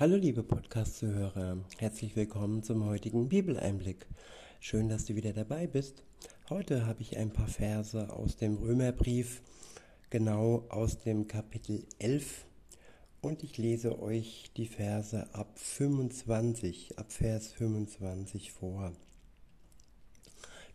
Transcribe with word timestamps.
Hallo 0.00 0.14
liebe 0.14 0.44
Podcast-Zuhörer, 0.44 1.58
herzlich 1.78 2.14
willkommen 2.14 2.62
zum 2.62 2.84
heutigen 2.84 3.28
Bibeleinblick. 3.28 4.06
Schön, 4.60 4.88
dass 4.88 5.06
du 5.06 5.16
wieder 5.16 5.32
dabei 5.32 5.66
bist. 5.66 6.04
Heute 6.48 6.86
habe 6.86 7.02
ich 7.02 7.16
ein 7.16 7.32
paar 7.32 7.48
Verse 7.48 8.08
aus 8.08 8.36
dem 8.36 8.58
Römerbrief, 8.58 9.42
genau 10.08 10.64
aus 10.68 11.00
dem 11.00 11.26
Kapitel 11.26 11.84
11 11.98 12.46
und 13.22 13.42
ich 13.42 13.58
lese 13.58 14.00
euch 14.00 14.52
die 14.56 14.68
Verse 14.68 15.34
ab 15.34 15.58
25, 15.58 16.96
ab 16.96 17.10
Vers 17.10 17.52
25 17.54 18.52
vor. 18.52 18.92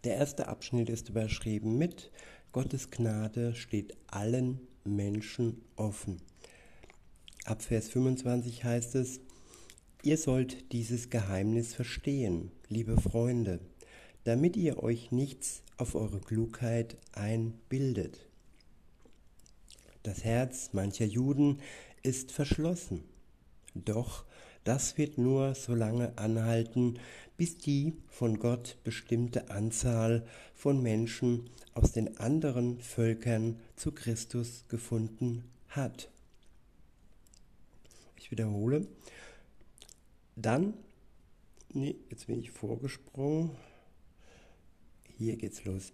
Der 0.03 0.15
erste 0.17 0.49
Abschnitt 0.49 0.89
ist 0.89 1.07
überschrieben 1.07 1.77
mit 1.77 2.11
Gottes 2.51 2.91
Gnade 2.91 3.55
steht 3.55 3.95
allen 4.07 4.67
Menschen 4.83 5.61
offen. 5.77 6.21
Ab 7.45 7.61
Vers 7.61 7.89
25 7.89 8.63
heißt 8.63 8.95
es, 8.95 9.19
Ihr 10.01 10.17
sollt 10.17 10.71
dieses 10.71 11.09
Geheimnis 11.09 11.73
verstehen, 11.73 12.51
liebe 12.69 12.99
Freunde, 12.99 13.59
damit 14.23 14.55
ihr 14.55 14.81
euch 14.81 15.11
nichts 15.11 15.61
auf 15.75 15.95
eure 15.95 16.21
Klugheit 16.21 16.95
einbildet. 17.11 18.25
Das 20.03 20.23
Herz 20.23 20.69
mancher 20.71 21.05
Juden 21.05 21.59
ist 22.01 22.31
verschlossen, 22.31 23.03
doch 23.75 24.23
das 24.63 24.97
wird 24.97 25.17
nur 25.17 25.53
so 25.55 25.75
lange 25.75 26.17
anhalten, 26.17 26.97
bis 27.35 27.57
die 27.57 27.93
von 28.07 28.39
Gott 28.39 28.77
bestimmte 28.85 29.49
Anzahl 29.49 30.25
von 30.53 30.81
Menschen 30.81 31.49
aus 31.73 31.91
den 31.91 32.17
anderen 32.19 32.79
Völkern 32.79 33.59
zu 33.75 33.91
Christus 33.91 34.63
gefunden 34.69 35.43
hat. 35.67 36.12
Ich 38.23 38.31
wiederhole. 38.31 38.87
Dann, 40.37 40.75
nee, 41.73 41.97
jetzt 42.09 42.27
bin 42.27 42.39
ich 42.39 42.51
vorgesprungen. 42.51 43.51
Hier 45.17 45.35
geht's 45.35 45.65
los. 45.65 45.91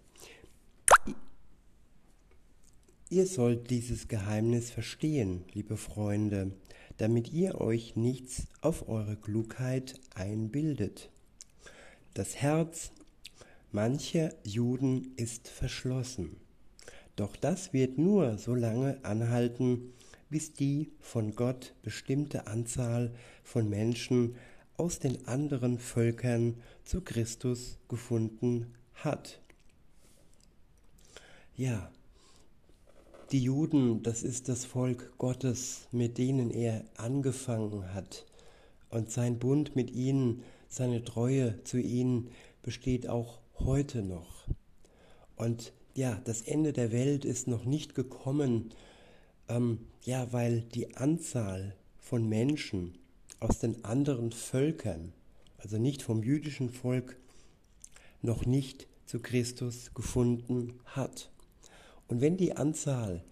Ihr 3.08 3.26
sollt 3.26 3.68
dieses 3.70 4.06
Geheimnis 4.06 4.70
verstehen, 4.70 5.44
liebe 5.54 5.76
Freunde, 5.76 6.52
damit 6.98 7.32
ihr 7.32 7.60
euch 7.60 7.96
nichts 7.96 8.46
auf 8.60 8.88
eure 8.88 9.16
Klugheit 9.16 10.00
einbildet. 10.14 11.10
Das 12.14 12.36
Herz 12.36 12.92
mancher 13.72 14.32
Juden 14.44 15.14
ist 15.16 15.48
verschlossen, 15.48 16.36
doch 17.16 17.34
das 17.34 17.72
wird 17.72 17.98
nur 17.98 18.38
so 18.38 18.54
lange 18.54 19.04
anhalten, 19.04 19.94
bis 20.30 20.54
die 20.54 20.92
von 21.00 21.34
Gott 21.34 21.74
bestimmte 21.82 22.46
Anzahl 22.46 23.12
von 23.42 23.68
Menschen 23.68 24.36
aus 24.76 24.98
den 24.98 25.26
anderen 25.26 25.78
Völkern 25.78 26.54
zu 26.84 27.02
Christus 27.02 27.78
gefunden 27.88 28.72
hat. 28.94 29.40
Ja, 31.54 31.90
die 33.32 33.42
Juden, 33.42 34.02
das 34.02 34.22
ist 34.22 34.48
das 34.48 34.64
Volk 34.64 35.12
Gottes, 35.18 35.86
mit 35.92 36.16
denen 36.16 36.50
er 36.50 36.84
angefangen 36.96 37.92
hat. 37.92 38.24
Und 38.88 39.10
sein 39.10 39.38
Bund 39.38 39.76
mit 39.76 39.90
ihnen, 39.90 40.42
seine 40.68 41.04
Treue 41.04 41.62
zu 41.64 41.78
ihnen 41.78 42.30
besteht 42.62 43.08
auch 43.08 43.40
heute 43.58 44.02
noch. 44.02 44.48
Und 45.36 45.72
ja, 45.94 46.20
das 46.24 46.42
Ende 46.42 46.72
der 46.72 46.92
Welt 46.92 47.24
ist 47.24 47.46
noch 47.46 47.64
nicht 47.64 47.94
gekommen, 47.94 48.70
ähm, 49.48 49.86
ja, 50.02 50.32
weil 50.32 50.62
die 50.62 50.96
Anzahl 50.96 51.76
von 51.98 52.28
Menschen 52.28 52.98
aus 53.38 53.58
den 53.58 53.84
anderen 53.84 54.32
Völkern, 54.32 55.12
also 55.58 55.78
nicht 55.78 56.02
vom 56.02 56.22
jüdischen 56.22 56.70
Volk, 56.70 57.16
noch 58.22 58.46
nicht 58.46 58.86
zu 59.06 59.20
Christus 59.20 59.92
gefunden 59.94 60.80
hat. 60.84 61.30
Und 62.08 62.20
wenn 62.20 62.36
die 62.36 62.56
Anzahl, 62.56 63.24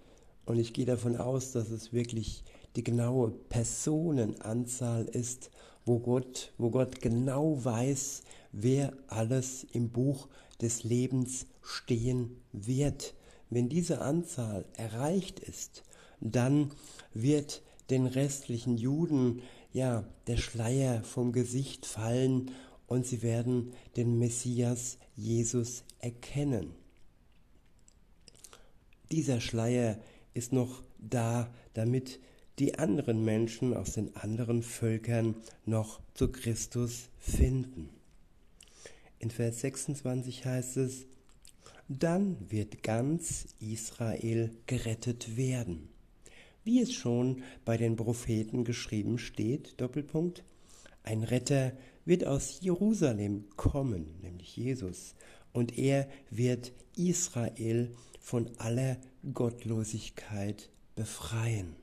und 0.45 0.59
ich 0.59 0.73
gehe 0.73 0.87
davon 0.87 1.17
aus, 1.17 1.53
dass 1.53 1.71
es 1.71 1.93
wirklich 1.93 2.45
die 2.77 2.85
genaue 2.85 3.31
Personenanzahl 3.31 5.05
ist, 5.05 5.51
wo 5.85 5.99
Gott, 5.99 6.53
wo 6.59 6.71
Gott 6.71 7.01
genau 7.01 7.65
weiß, 7.65 8.23
wer 8.53 8.93
alles 9.09 9.65
im 9.73 9.91
Buch 9.91 10.29
des 10.61 10.85
Lebens 10.85 11.47
stehen 11.63 12.41
wird. 12.53 13.15
Wenn 13.51 13.69
diese 13.69 14.01
Anzahl 14.01 14.67
erreicht 14.77 15.41
ist, 15.41 15.83
dann 16.21 16.71
wird 17.15 17.63
den 17.91 18.07
restlichen 18.07 18.77
Juden 18.77 19.43
ja 19.73 20.05
der 20.27 20.37
Schleier 20.37 21.03
vom 21.03 21.33
Gesicht 21.33 21.87
fallen 21.87 22.51
und 22.87 23.07
sie 23.07 23.23
werden 23.23 23.73
den 23.97 24.19
Messias 24.19 24.99
Jesus 25.15 25.85
erkennen. 26.01 26.75
Dieser 29.11 29.41
Schleier 29.41 29.99
ist 30.35 30.53
noch 30.53 30.83
da, 30.99 31.53
damit 31.75 32.21
die 32.59 32.79
anderen 32.79 33.25
Menschen 33.25 33.75
aus 33.75 33.93
den 33.93 34.17
anderen 34.17 34.63
Völkern 34.63 35.37
noch 35.65 36.01
zu 36.15 36.31
Christus 36.31 37.09
finden. 37.19 37.91
In 39.19 39.31
Vers 39.31 39.61
26 39.61 40.45
heißt 40.45 40.77
es, 40.79 41.07
dann 41.89 42.51
wird 42.51 42.83
ganz 42.83 43.47
Israel 43.61 44.51
gerettet 44.67 45.37
werden. 45.37 45.89
Wie 46.69 46.83
es 46.83 46.93
schon 46.93 47.45
bei 47.65 47.79
den 47.79 47.97
Propheten 47.97 48.63
geschrieben 48.63 49.17
steht, 49.17 49.81
Doppelpunkt, 49.81 50.45
ein 51.03 51.23
Retter 51.23 51.73
wird 52.05 52.27
aus 52.27 52.59
Jerusalem 52.61 53.47
kommen, 53.57 54.21
nämlich 54.21 54.55
Jesus, 54.55 55.15
und 55.55 55.79
er 55.79 56.11
wird 56.29 56.75
Israel 56.95 57.91
von 58.21 58.51
aller 58.59 58.99
Gottlosigkeit 59.33 60.69
befreien. 60.95 61.75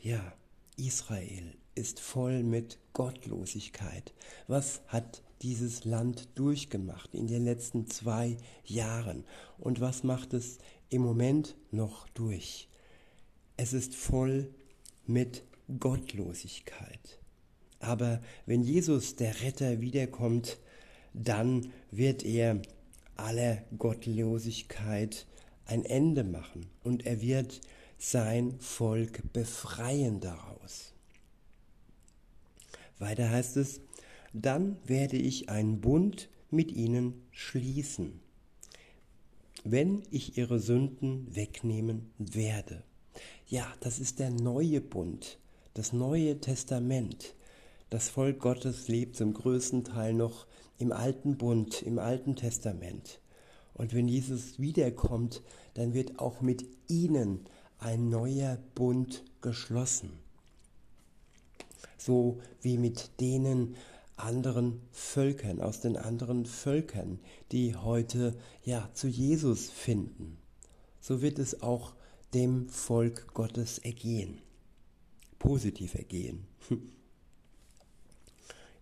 Ja, 0.00 0.32
Israel 0.76 1.54
ist 1.76 2.00
voll 2.00 2.42
mit 2.42 2.80
Gottlosigkeit. 2.92 4.14
Was 4.48 4.80
hat 4.88 5.22
dieses 5.42 5.84
Land 5.84 6.28
durchgemacht 6.34 7.14
in 7.14 7.28
den 7.28 7.44
letzten 7.44 7.86
zwei 7.86 8.36
Jahren? 8.64 9.22
Und 9.58 9.80
was 9.80 10.02
macht 10.02 10.34
es 10.34 10.58
im 10.88 11.02
Moment 11.02 11.54
noch 11.70 12.08
durch? 12.08 12.68
Es 13.56 13.72
ist 13.72 13.94
voll 13.94 14.52
mit 15.06 15.42
Gottlosigkeit. 15.78 17.18
Aber 17.80 18.20
wenn 18.44 18.62
Jesus, 18.62 19.16
der 19.16 19.42
Retter, 19.42 19.80
wiederkommt, 19.80 20.58
dann 21.14 21.72
wird 21.90 22.24
er 22.24 22.60
aller 23.16 23.62
Gottlosigkeit 23.78 25.26
ein 25.64 25.84
Ende 25.84 26.24
machen 26.24 26.66
und 26.84 27.06
er 27.06 27.20
wird 27.22 27.60
sein 27.98 28.58
Volk 28.60 29.32
befreien 29.32 30.20
daraus. 30.20 30.92
Weiter 32.98 33.30
heißt 33.30 33.56
es, 33.56 33.80
dann 34.32 34.76
werde 34.84 35.16
ich 35.16 35.48
einen 35.48 35.80
Bund 35.80 36.28
mit 36.50 36.72
ihnen 36.72 37.26
schließen, 37.30 38.20
wenn 39.64 40.02
ich 40.10 40.36
ihre 40.36 40.60
Sünden 40.60 41.34
wegnehmen 41.34 42.10
werde. 42.18 42.82
Ja, 43.48 43.72
das 43.78 44.00
ist 44.00 44.18
der 44.18 44.30
neue 44.30 44.80
Bund, 44.80 45.38
das 45.74 45.92
neue 45.92 46.40
Testament. 46.40 47.36
Das 47.90 48.08
Volk 48.08 48.40
Gottes 48.40 48.88
lebt 48.88 49.14
zum 49.14 49.34
größten 49.34 49.84
Teil 49.84 50.14
noch 50.14 50.48
im 50.78 50.90
alten 50.90 51.36
Bund, 51.38 51.80
im 51.82 52.00
alten 52.00 52.34
Testament. 52.34 53.20
Und 53.72 53.94
wenn 53.94 54.08
Jesus 54.08 54.58
wiederkommt, 54.58 55.42
dann 55.74 55.94
wird 55.94 56.18
auch 56.18 56.40
mit 56.40 56.64
ihnen 56.88 57.44
ein 57.78 58.08
neuer 58.08 58.58
Bund 58.74 59.22
geschlossen. 59.42 60.18
So 61.98 62.40
wie 62.62 62.78
mit 62.78 63.20
denen 63.20 63.76
anderen 64.16 64.80
Völkern, 64.90 65.60
aus 65.60 65.80
den 65.80 65.96
anderen 65.96 66.46
Völkern, 66.46 67.20
die 67.52 67.76
heute 67.76 68.34
ja 68.64 68.90
zu 68.92 69.06
Jesus 69.06 69.70
finden. 69.70 70.36
So 71.00 71.22
wird 71.22 71.38
es 71.38 71.62
auch 71.62 71.94
dem 72.34 72.68
Volk 72.68 73.32
Gottes 73.34 73.78
ergehen. 73.78 74.38
Positiv 75.38 75.94
ergehen. 75.94 76.46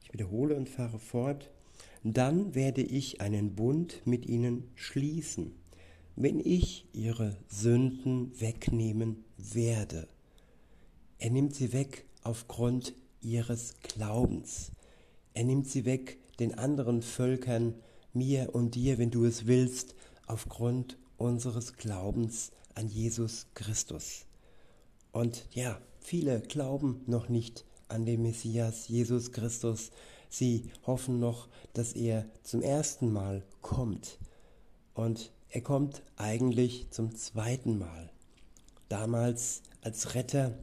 Ich 0.05 0.21
wiederhole 0.21 0.55
und 0.55 0.69
fahre 0.69 1.01
fort. 1.01 1.51
Dann 2.05 2.55
werde 2.55 2.83
ich 2.83 3.21
einen 3.21 3.57
Bund 3.57 4.01
mit 4.05 4.27
ihnen 4.27 4.71
schließen 4.77 5.57
wenn 6.17 6.41
ich 6.41 6.87
ihre 6.93 7.37
Sünden 7.49 8.39
wegnehmen 8.41 9.25
werde. 9.37 10.09
Er 11.19 11.31
nimmt 11.31 11.55
sie 11.55 11.73
weg 11.73 12.05
aufgrund 12.23 12.95
ihres 13.21 13.75
Glaubens. 13.83 14.73
Er 15.33 15.45
nimmt 15.45 15.69
sie 15.69 15.85
weg 15.85 16.19
den 16.39 16.57
anderen 16.57 17.03
Völkern, 17.03 17.75
mir 18.13 18.55
und 18.55 18.77
dir, 18.77 18.99
wenn 18.99 19.11
du 19.11 19.25
es 19.25 19.47
willst, 19.47 19.97
aufgrund 20.27 20.99
unseres 21.17 21.77
Glaubens 21.77 22.53
an 22.75 22.89
Jesus 22.89 23.47
Christus. 23.55 24.27
Und 25.13 25.47
ja, 25.53 25.81
viele 26.01 26.41
glauben 26.41 27.03
noch 27.07 27.29
nicht 27.29 27.65
an 27.89 28.05
den 28.05 28.23
Messias 28.23 28.89
Jesus 28.89 29.33
Christus. 29.33 29.91
Sie 30.29 30.71
hoffen 30.87 31.21
noch, 31.21 31.49
dass 31.73 31.93
er 31.93 32.27
zum 32.43 32.63
ersten 32.63 33.13
Mal 33.13 33.45
kommt. 33.63 34.19
Und 34.95 35.31
er 35.51 35.61
kommt 35.61 36.03
eigentlich 36.17 36.91
zum 36.91 37.15
zweiten 37.15 37.79
Mal. 37.79 38.11
Damals 38.89 39.63
als 39.83 40.15
Retter 40.15 40.59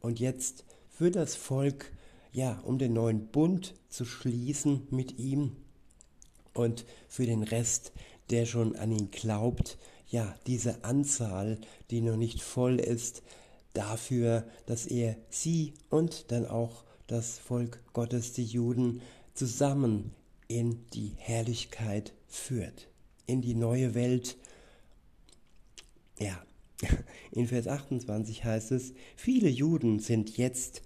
und 0.00 0.20
jetzt 0.20 0.64
für 0.88 1.10
das 1.10 1.34
Volk, 1.34 1.92
ja, 2.32 2.60
um 2.60 2.78
den 2.78 2.92
neuen 2.92 3.26
Bund 3.26 3.74
zu 3.88 4.04
schließen 4.04 4.86
mit 4.90 5.18
ihm 5.18 5.56
und 6.54 6.84
für 7.08 7.26
den 7.26 7.42
Rest, 7.42 7.92
der 8.30 8.46
schon 8.46 8.76
an 8.76 8.92
ihn 8.92 9.10
glaubt, 9.10 9.78
ja, 10.08 10.34
diese 10.46 10.84
Anzahl, 10.84 11.58
die 11.90 12.00
noch 12.00 12.16
nicht 12.16 12.40
voll 12.40 12.78
ist, 12.78 13.22
dafür, 13.72 14.44
dass 14.66 14.86
er 14.86 15.16
sie 15.28 15.74
und 15.90 16.30
dann 16.30 16.46
auch 16.46 16.84
das 17.06 17.38
Volk 17.38 17.80
Gottes, 17.92 18.32
die 18.32 18.44
Juden, 18.44 19.02
zusammen 19.34 20.14
in 20.48 20.86
die 20.92 21.12
Herrlichkeit 21.16 22.12
führt, 22.26 22.88
in 23.26 23.42
die 23.42 23.54
neue 23.54 23.94
Welt. 23.94 24.36
Ja, 26.18 26.42
in 27.32 27.48
Vers 27.48 27.68
28 27.68 28.44
heißt 28.44 28.72
es, 28.72 28.94
viele 29.16 29.48
Juden 29.48 29.98
sind 29.98 30.36
jetzt 30.36 30.82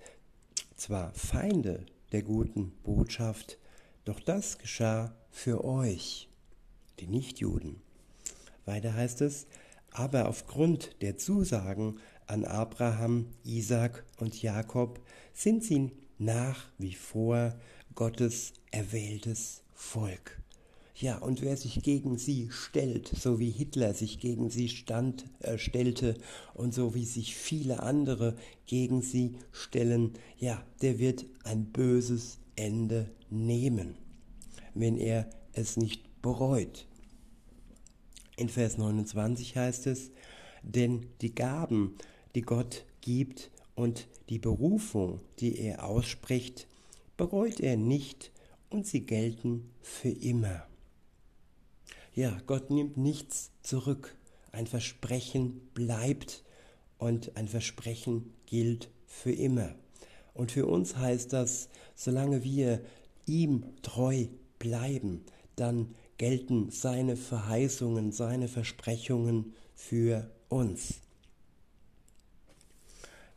zwar 0.76 1.12
Feinde 1.14 1.84
der 2.12 2.22
guten 2.22 2.72
Botschaft, 2.82 3.58
doch 4.04 4.18
das 4.18 4.58
geschah 4.58 5.14
für 5.30 5.64
euch, 5.64 6.28
die 6.98 7.06
Nichtjuden. 7.06 7.82
Weiter 8.64 8.94
heißt 8.94 9.20
es, 9.22 9.46
aber 9.92 10.28
aufgrund 10.28 11.02
der 11.02 11.16
Zusagen 11.16 11.98
an 12.26 12.44
Abraham, 12.44 13.26
Isaac 13.44 14.04
und 14.18 14.40
Jakob 14.40 15.00
sind 15.32 15.64
sie 15.64 15.90
nach 16.18 16.66
wie 16.78 16.94
vor 16.94 17.54
Gottes 17.94 18.52
erwähltes 18.70 19.62
Volk. 19.74 20.40
Ja, 20.94 21.16
und 21.16 21.40
wer 21.40 21.56
sich 21.56 21.82
gegen 21.82 22.18
sie 22.18 22.48
stellt, 22.50 23.08
so 23.08 23.38
wie 23.38 23.50
Hitler 23.50 23.94
sich 23.94 24.20
gegen 24.20 24.50
sie 24.50 24.68
stand, 24.68 25.24
äh, 25.40 25.56
stellte 25.56 26.14
und 26.52 26.74
so 26.74 26.94
wie 26.94 27.06
sich 27.06 27.34
viele 27.34 27.82
andere 27.82 28.36
gegen 28.66 29.00
sie 29.00 29.36
stellen, 29.50 30.12
ja, 30.36 30.62
der 30.82 30.98
wird 30.98 31.24
ein 31.42 31.64
böses 31.64 32.38
Ende 32.54 33.10
nehmen, 33.30 33.96
wenn 34.74 34.98
er 34.98 35.30
es 35.54 35.78
nicht 35.78 36.20
bereut. 36.20 36.86
In 38.40 38.48
Vers 38.48 38.78
29 38.78 39.54
heißt 39.54 39.86
es, 39.86 40.12
denn 40.62 41.04
die 41.20 41.34
Gaben, 41.34 41.96
die 42.34 42.40
Gott 42.40 42.86
gibt 43.02 43.50
und 43.74 44.08
die 44.30 44.38
Berufung, 44.38 45.20
die 45.40 45.58
er 45.58 45.84
ausspricht, 45.84 46.66
bereut 47.18 47.60
er 47.60 47.76
nicht 47.76 48.32
und 48.70 48.86
sie 48.86 49.04
gelten 49.04 49.70
für 49.82 50.08
immer. 50.08 50.66
Ja, 52.14 52.40
Gott 52.46 52.70
nimmt 52.70 52.96
nichts 52.96 53.50
zurück. 53.60 54.16
Ein 54.52 54.66
Versprechen 54.66 55.60
bleibt 55.74 56.42
und 56.96 57.36
ein 57.36 57.46
Versprechen 57.46 58.32
gilt 58.46 58.88
für 59.04 59.32
immer. 59.32 59.74
Und 60.32 60.50
für 60.50 60.64
uns 60.64 60.96
heißt 60.96 61.34
das, 61.34 61.68
solange 61.94 62.42
wir 62.42 62.80
ihm 63.26 63.66
treu 63.82 64.28
bleiben, 64.58 65.26
dann 65.56 65.94
gelten 66.20 66.70
seine 66.70 67.16
Verheißungen, 67.16 68.12
seine 68.12 68.46
Versprechungen 68.46 69.54
für 69.74 70.30
uns. 70.50 71.00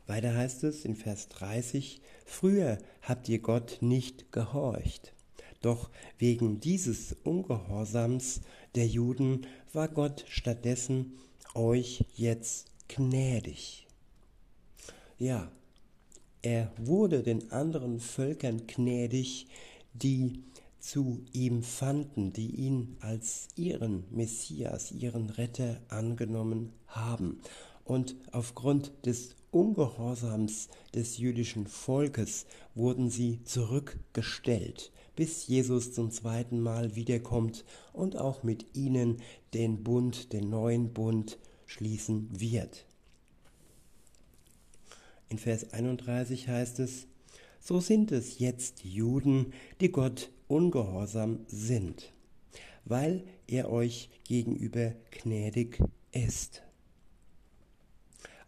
Weiter 0.06 0.34
heißt 0.36 0.64
es 0.64 0.84
in 0.84 0.94
Vers 0.94 1.30
30, 1.30 2.02
Früher 2.26 2.76
habt 3.00 3.26
ihr 3.30 3.38
Gott 3.38 3.78
nicht 3.80 4.32
gehorcht, 4.32 5.14
doch 5.62 5.88
wegen 6.18 6.60
dieses 6.60 7.16
Ungehorsams 7.24 8.42
der 8.74 8.86
Juden 8.86 9.46
war 9.72 9.88
Gott 9.88 10.26
stattdessen 10.28 11.14
euch 11.54 12.04
jetzt 12.14 12.66
gnädig. 12.88 13.86
Ja, 15.18 15.50
er 16.42 16.70
wurde 16.76 17.22
den 17.22 17.50
anderen 17.50 17.98
Völkern 17.98 18.66
gnädig, 18.66 19.46
die 19.94 20.44
zu 20.84 21.24
ihm 21.32 21.62
fanden, 21.62 22.34
die 22.34 22.50
ihn 22.50 22.98
als 23.00 23.48
ihren 23.56 24.04
Messias, 24.10 24.92
ihren 24.92 25.30
Retter 25.30 25.80
angenommen 25.88 26.74
haben. 26.86 27.40
Und 27.84 28.16
aufgrund 28.32 28.92
des 29.06 29.34
Ungehorsams 29.50 30.68
des 30.94 31.16
jüdischen 31.16 31.66
Volkes 31.66 32.44
wurden 32.74 33.08
sie 33.08 33.42
zurückgestellt, 33.44 34.92
bis 35.16 35.46
Jesus 35.46 35.94
zum 35.94 36.10
zweiten 36.10 36.60
Mal 36.60 36.94
wiederkommt 36.96 37.64
und 37.94 38.18
auch 38.18 38.42
mit 38.42 38.76
ihnen 38.76 39.22
den 39.54 39.84
Bund, 39.84 40.34
den 40.34 40.50
neuen 40.50 40.92
Bund 40.92 41.38
schließen 41.64 42.28
wird. 42.30 42.84
In 45.30 45.38
Vers 45.38 45.72
31 45.72 46.48
heißt 46.48 46.78
es, 46.80 47.06
so 47.58 47.80
sind 47.80 48.12
es 48.12 48.38
jetzt 48.38 48.84
Juden, 48.84 49.54
die 49.80 49.90
Gott 49.90 50.30
ungehorsam 50.48 51.40
sind, 51.46 52.12
weil 52.84 53.24
er 53.46 53.70
euch 53.70 54.10
gegenüber 54.24 54.92
gnädig 55.10 55.78
ist. 56.12 56.62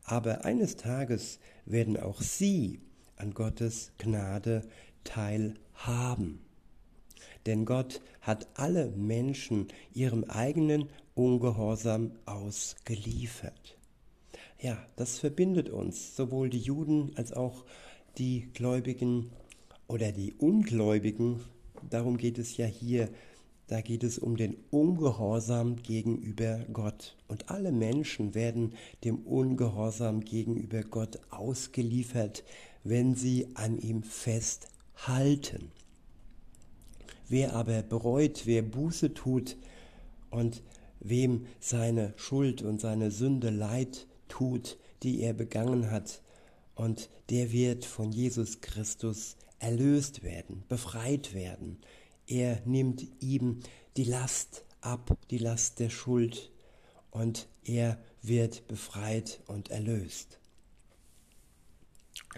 Aber 0.04 0.44
eines 0.44 0.76
Tages 0.76 1.40
werden 1.64 1.96
auch 1.96 2.20
sie 2.20 2.80
an 3.16 3.34
Gottes 3.34 3.92
Gnade 3.98 4.62
teilhaben. 5.04 6.40
Denn 7.46 7.64
Gott 7.64 8.00
hat 8.20 8.48
alle 8.54 8.88
Menschen 8.90 9.68
ihrem 9.92 10.24
eigenen 10.24 10.88
Ungehorsam 11.14 12.12
ausgeliefert. 12.26 13.78
Ja, 14.60 14.78
das 14.96 15.18
verbindet 15.18 15.68
uns, 15.68 16.16
sowohl 16.16 16.50
die 16.50 16.60
Juden 16.60 17.12
als 17.16 17.32
auch 17.32 17.64
die 18.18 18.48
Gläubigen 18.52 19.30
oder 19.86 20.12
die 20.12 20.34
Ungläubigen 20.34 21.40
darum 21.90 22.16
geht 22.16 22.38
es 22.38 22.56
ja 22.56 22.66
hier, 22.66 23.08
da 23.68 23.80
geht 23.80 24.04
es 24.04 24.18
um 24.18 24.36
den 24.36 24.56
Ungehorsam 24.70 25.76
gegenüber 25.82 26.64
Gott. 26.72 27.16
Und 27.26 27.50
alle 27.50 27.72
Menschen 27.72 28.34
werden 28.34 28.74
dem 29.02 29.18
Ungehorsam 29.18 30.20
gegenüber 30.20 30.82
Gott 30.82 31.18
ausgeliefert, 31.30 32.44
wenn 32.84 33.16
sie 33.16 33.48
an 33.54 33.78
ihm 33.78 34.04
festhalten. 34.04 35.72
Wer 37.28 37.54
aber 37.54 37.82
bereut, 37.82 38.42
wer 38.44 38.62
Buße 38.62 39.14
tut 39.14 39.56
und 40.30 40.62
wem 41.00 41.46
seine 41.58 42.14
Schuld 42.16 42.62
und 42.62 42.80
seine 42.80 43.10
Sünde 43.10 43.50
leid 43.50 44.06
tut, 44.28 44.78
die 45.02 45.22
er 45.22 45.32
begangen 45.32 45.90
hat, 45.90 46.22
und 46.76 47.08
der 47.30 47.52
wird 47.52 47.84
von 47.84 48.12
Jesus 48.12 48.60
Christus 48.60 49.36
erlöst 49.58 50.22
werden, 50.22 50.64
befreit 50.68 51.34
werden. 51.34 51.78
Er 52.26 52.60
nimmt 52.64 53.06
ihm 53.20 53.60
die 53.96 54.04
Last 54.04 54.64
ab, 54.80 55.16
die 55.30 55.38
Last 55.38 55.78
der 55.78 55.90
Schuld, 55.90 56.50
und 57.10 57.48
er 57.64 57.98
wird 58.22 58.68
befreit 58.68 59.40
und 59.46 59.70
erlöst. 59.70 60.38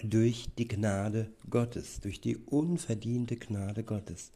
Durch 0.03 0.47
die 0.57 0.69
Gnade 0.69 1.33
Gottes, 1.51 2.01
durch 2.01 2.21
die 2.21 2.37
unverdiente 2.37 3.37
Gnade 3.37 3.83
Gottes. 3.83 4.31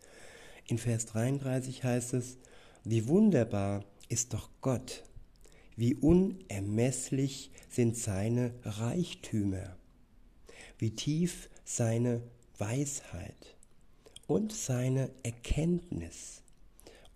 In 0.67 0.79
Vers 0.79 1.07
33 1.07 1.85
heißt 1.85 2.15
es, 2.15 2.39
wie 2.85 3.07
wunderbar 3.07 3.85
ist 4.09 4.35
doch 4.35 4.51
Gott, 4.61 5.05
wie 5.77 5.95
unermesslich 5.95 7.51
sind 7.69 7.97
seine 7.97 8.53
Reichtümer, 8.65 9.77
wie 10.79 10.91
tief 10.91 11.49
seine 11.65 12.23
Weisheit 12.59 13.57
und 14.27 14.53
seine 14.53 15.11
Erkenntnis. 15.23 16.43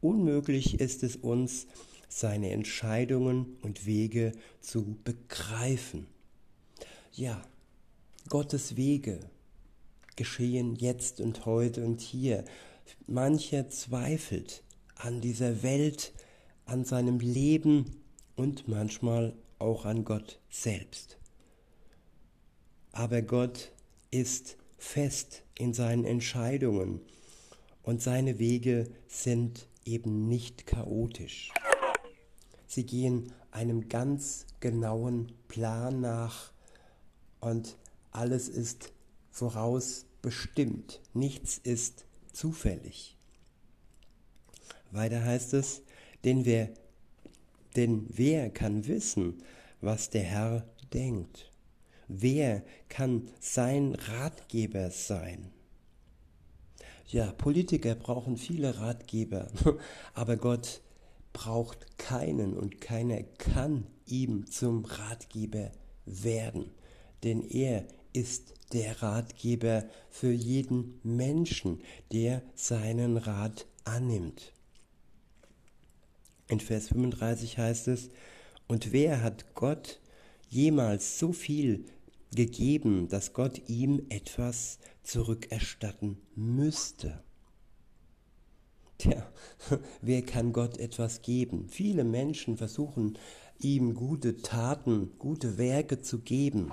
Unmöglich 0.00 0.80
ist 0.80 1.02
es 1.02 1.16
uns, 1.16 1.66
seine 2.08 2.50
Entscheidungen 2.50 3.56
und 3.62 3.86
Wege 3.86 4.32
zu 4.60 4.96
begreifen. 5.04 6.06
Ja, 7.12 7.42
Gottes 8.28 8.76
Wege 8.76 9.20
geschehen 10.16 10.76
jetzt 10.76 11.20
und 11.20 11.46
heute 11.46 11.84
und 11.84 12.00
hier. 12.00 12.44
Mancher 13.06 13.68
zweifelt 13.68 14.62
an 14.94 15.20
dieser 15.20 15.62
Welt, 15.62 16.12
an 16.64 16.84
seinem 16.84 17.20
Leben 17.20 17.96
und 18.34 18.68
manchmal 18.68 19.34
auch 19.58 19.84
an 19.84 20.04
Gott 20.04 20.40
selbst. 20.50 21.18
Aber 22.92 23.22
Gott 23.22 23.72
ist 24.10 24.56
fest 24.86 25.42
in 25.58 25.74
seinen 25.74 26.04
Entscheidungen 26.04 27.00
und 27.82 28.00
seine 28.00 28.38
Wege 28.38 28.88
sind 29.08 29.68
eben 29.84 30.28
nicht 30.28 30.66
chaotisch. 30.66 31.52
Sie 32.66 32.86
gehen 32.86 33.32
einem 33.50 33.88
ganz 33.88 34.46
genauen 34.60 35.32
Plan 35.48 36.00
nach 36.00 36.52
und 37.40 37.76
alles 38.12 38.48
ist 38.48 38.92
vorausbestimmt. 39.30 41.02
Nichts 41.12 41.58
ist 41.58 42.06
zufällig. 42.32 43.16
Weiter 44.92 45.24
heißt 45.24 45.54
es, 45.54 45.82
denn 46.24 46.44
wer, 46.44 46.70
denn 47.74 48.06
wer 48.08 48.50
kann 48.50 48.86
wissen, 48.86 49.42
was 49.80 50.10
der 50.10 50.22
Herr 50.22 50.66
denkt? 50.94 51.50
Wer 52.08 52.62
kann 52.88 53.28
sein 53.40 53.94
Ratgeber 53.94 54.90
sein? 54.90 55.50
Ja, 57.08 57.32
Politiker 57.32 57.94
brauchen 57.94 58.36
viele 58.36 58.78
Ratgeber, 58.78 59.48
aber 60.14 60.36
Gott 60.36 60.80
braucht 61.32 61.98
keinen 61.98 62.56
und 62.56 62.80
keiner 62.80 63.22
kann 63.22 63.86
ihm 64.06 64.46
zum 64.46 64.84
Ratgeber 64.84 65.70
werden, 66.04 66.70
denn 67.24 67.42
er 67.42 67.86
ist 68.12 68.54
der 68.72 69.02
Ratgeber 69.02 69.84
für 70.10 70.32
jeden 70.32 70.98
Menschen, 71.02 71.80
der 72.12 72.42
seinen 72.54 73.16
Rat 73.16 73.66
annimmt. 73.84 74.52
In 76.48 76.60
Vers 76.60 76.88
35 76.88 77.58
heißt 77.58 77.88
es, 77.88 78.10
und 78.68 78.92
wer 78.92 79.22
hat 79.22 79.54
Gott 79.54 80.00
jemals 80.48 81.18
so 81.18 81.32
viel 81.32 81.84
gegeben, 82.36 83.08
dass 83.08 83.32
Gott 83.32 83.68
ihm 83.68 84.06
etwas 84.08 84.78
zurückerstatten 85.02 86.18
müsste? 86.36 87.24
Tja, 88.98 89.26
wer 90.00 90.22
kann 90.22 90.52
Gott 90.52 90.78
etwas 90.78 91.22
geben? 91.22 91.66
Viele 91.68 92.04
Menschen 92.04 92.56
versuchen 92.56 93.18
ihm 93.58 93.94
gute 93.94 94.36
Taten, 94.42 95.10
gute 95.18 95.58
Werke 95.58 96.00
zu 96.00 96.20
geben, 96.20 96.72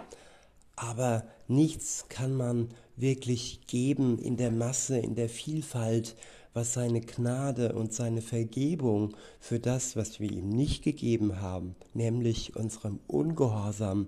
aber 0.75 1.25
nichts 1.47 2.05
kann 2.09 2.33
man 2.33 2.69
wirklich 2.95 3.67
geben 3.67 4.19
in 4.19 4.37
der 4.37 4.51
Masse, 4.51 4.97
in 4.99 5.15
der 5.15 5.29
Vielfalt, 5.29 6.15
was 6.53 6.73
seine 6.73 7.01
Gnade 7.01 7.73
und 7.73 7.93
seine 7.93 8.21
Vergebung 8.21 9.15
für 9.39 9.59
das, 9.59 9.95
was 9.95 10.19
wir 10.19 10.31
ihm 10.31 10.49
nicht 10.49 10.83
gegeben 10.83 11.41
haben, 11.41 11.75
nämlich 11.93 12.55
unserem 12.55 12.99
Ungehorsam, 13.07 14.07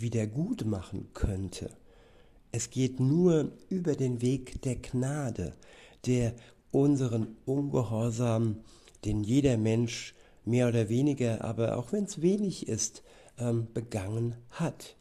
wieder 0.00 0.26
gut 0.26 0.64
machen 0.64 1.08
könnte. 1.14 1.70
Es 2.52 2.70
geht 2.70 3.00
nur 3.00 3.52
über 3.68 3.94
den 3.94 4.20
Weg 4.22 4.60
der 4.62 4.76
Gnade, 4.76 5.54
der 6.06 6.34
unseren 6.72 7.36
Ungehorsam, 7.44 8.60
den 9.04 9.22
jeder 9.22 9.56
Mensch 9.56 10.14
mehr 10.44 10.68
oder 10.68 10.88
weniger, 10.88 11.44
aber 11.44 11.76
auch 11.76 11.92
wenn 11.92 12.04
es 12.04 12.22
wenig 12.22 12.68
ist, 12.68 13.02
ähm, 13.38 13.68
begangen 13.72 14.36
hat. 14.50 14.96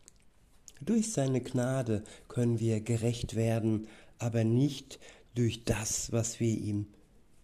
Durch 0.82 1.12
seine 1.12 1.42
Gnade 1.42 2.04
können 2.28 2.60
wir 2.60 2.82
gerecht 2.82 3.36
werden, 3.36 3.88
aber 4.18 4.44
nicht 4.44 5.00
durch 5.36 5.64
das, 5.64 6.12
was 6.12 6.40
wir 6.40 6.56
ihm 6.58 6.88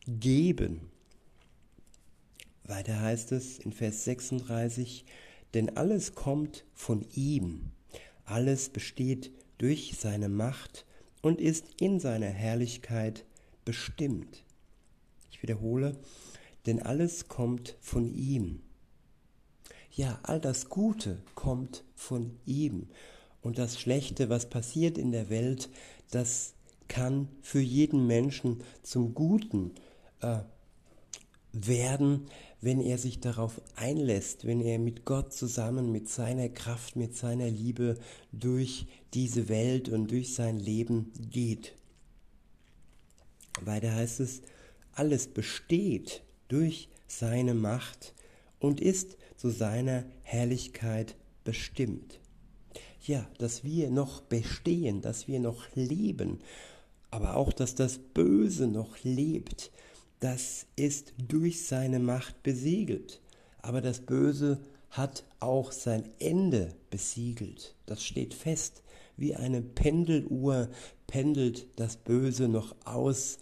geben. 0.08 0.82
Weiter 2.64 3.00
heißt 3.00 3.32
es 3.32 3.60
in 3.60 3.74
Vers 3.74 4.06
36, 4.06 5.06
denn 5.54 5.78
alles 5.78 6.16
kommt 6.16 6.66
von 6.74 7.06
ihm, 7.14 7.72
alles 8.26 8.70
besteht 8.70 9.32
durch 9.58 9.96
seine 9.98 10.30
Macht 10.30 10.86
und 11.22 11.40
ist 11.40 11.66
in 11.80 12.00
seiner 12.00 12.30
Herrlichkeit 12.30 13.26
bestimmt. 13.64 14.44
Ich 15.32 15.42
wiederhole, 15.42 15.98
denn 16.66 16.82
alles 16.82 17.28
kommt 17.28 17.76
von 17.80 18.14
ihm. 18.14 18.62
Ja, 19.92 20.20
all 20.24 20.42
das 20.42 20.70
Gute 20.70 21.22
kommt 21.36 21.84
von 21.96 22.38
ihm. 22.46 22.90
Und 23.42 23.58
das 23.58 23.80
Schlechte, 23.80 24.30
was 24.30 24.50
passiert 24.50 24.98
in 24.98 25.12
der 25.12 25.30
Welt, 25.30 25.70
das 26.12 26.54
kann 26.88 27.30
für 27.42 27.62
jeden 27.62 28.06
Menschen 28.08 28.64
zum 28.84 29.14
Guten 29.14 29.72
äh, 30.22 30.40
werden, 31.54 32.28
wenn 32.66 32.82
er 32.82 32.98
sich 32.98 33.20
darauf 33.20 33.62
einlässt, 33.76 34.46
wenn 34.48 34.60
er 34.60 34.80
mit 34.80 35.06
Gott 35.06 35.32
zusammen, 35.32 35.92
mit 35.92 36.10
seiner 36.10 36.50
Kraft, 36.50 36.96
mit 36.96 37.16
seiner 37.16 37.48
Liebe 37.48 37.96
durch 38.32 38.88
diese 39.14 39.50
Welt 39.50 39.88
und 39.88 40.10
durch 40.10 40.34
sein 40.34 40.58
Leben 40.58 41.14
geht. 41.30 41.76
Weiter 43.62 43.94
heißt 43.94 44.20
es, 44.20 44.42
alles 44.94 45.28
besteht 45.28 46.24
durch 46.48 46.90
seine 47.08 47.54
Macht 47.54 48.16
und 48.60 48.82
ist 48.82 49.16
zu 49.38 49.52
seiner 49.52 50.04
Herrlichkeit 50.24 51.16
bestimmt. 51.44 52.20
Ja, 53.06 53.30
dass 53.38 53.64
wir 53.64 53.92
noch 53.92 54.22
bestehen, 54.22 55.04
dass 55.04 55.28
wir 55.28 55.40
noch 55.40 55.68
leben, 55.76 56.40
aber 57.12 57.36
auch, 57.36 57.54
dass 57.54 57.76
das 57.76 58.00
Böse 58.00 58.66
noch 58.66 58.98
lebt, 59.04 59.70
das 60.20 60.66
ist 60.76 61.14
durch 61.18 61.66
seine 61.66 62.00
Macht 62.00 62.42
besiegelt. 62.44 63.22
Aber 63.62 63.82
das 63.82 64.00
Böse 64.00 64.60
hat 64.90 65.26
auch 65.40 65.72
sein 65.72 66.10
Ende 66.20 66.74
besiegelt. 66.90 67.76
Das 67.86 68.04
steht 68.04 68.34
fest. 68.34 68.82
Wie 69.18 69.36
eine 69.36 69.62
Pendeluhr 69.62 70.70
pendelt 71.08 71.68
das 71.76 71.98
Böse 71.98 72.48
noch 72.48 72.76
aus, 72.86 73.38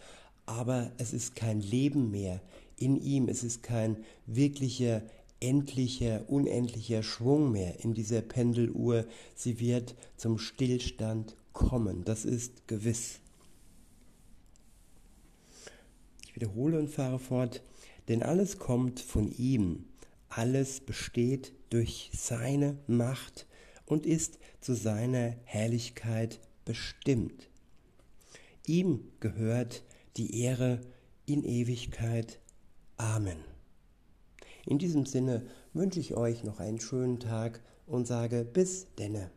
aber 0.45 0.91
es 0.97 1.13
ist 1.13 1.35
kein 1.35 1.61
Leben 1.61 2.11
mehr 2.11 2.41
in 2.77 2.99
ihm. 3.01 3.29
Es 3.29 3.43
ist 3.43 3.63
kein 3.63 3.97
wirklicher, 4.25 5.03
endlicher, 5.39 6.27
unendlicher 6.27 7.03
Schwung 7.03 7.51
mehr 7.51 7.83
in 7.83 7.93
dieser 7.93 8.21
Pendeluhr. 8.21 9.05
Sie 9.35 9.59
wird 9.59 9.95
zum 10.17 10.37
Stillstand 10.37 11.35
kommen. 11.53 12.03
Das 12.03 12.25
ist 12.25 12.67
gewiss. 12.67 13.19
Wiederhole 16.33 16.79
und 16.79 16.89
fahre 16.89 17.19
fort, 17.19 17.63
denn 18.07 18.23
alles 18.23 18.59
kommt 18.59 18.99
von 18.99 19.31
ihm, 19.31 19.85
alles 20.29 20.79
besteht 20.79 21.53
durch 21.69 22.11
seine 22.13 22.77
Macht 22.87 23.47
und 23.85 24.05
ist 24.05 24.39
zu 24.61 24.73
seiner 24.73 25.35
Herrlichkeit 25.45 26.39
bestimmt. 26.65 27.49
Ihm 28.65 29.11
gehört 29.19 29.83
die 30.17 30.41
Ehre 30.41 30.79
in 31.25 31.43
Ewigkeit. 31.43 32.39
Amen. 32.97 33.37
In 34.65 34.79
diesem 34.79 35.05
Sinne 35.05 35.45
wünsche 35.73 35.99
ich 35.99 36.15
euch 36.15 36.43
noch 36.43 36.59
einen 36.59 36.79
schönen 36.79 37.19
Tag 37.19 37.61
und 37.85 38.07
sage 38.07 38.45
bis 38.45 38.87
denne. 38.95 39.29